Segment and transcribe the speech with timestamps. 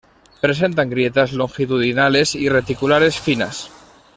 [0.43, 3.69] Presentan grietas longitudinales y reticulares finas.